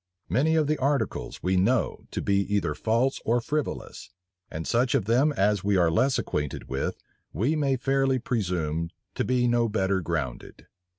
Many 0.29 0.55
of 0.55 0.65
the 0.65 0.77
articles[*] 0.79 1.43
we 1.43 1.57
know 1.57 2.05
to 2.09 2.23
be 2.23 2.37
either 2.51 2.73
false 2.73 3.21
or 3.23 3.39
frivolous; 3.39 4.09
and 4.49 4.65
such 4.65 4.95
of 4.95 5.05
them 5.05 5.31
as 5.33 5.63
we 5.63 5.77
are 5.77 5.91
less 5.91 6.17
acquainted 6.17 6.67
with, 6.67 6.97
we 7.33 7.55
may 7.55 7.75
fairly 7.77 8.17
presume 8.17 8.89
to 9.13 9.23
be 9.23 9.47
no 9.47 9.69
better 9.69 10.01
grounded. 10.01 10.65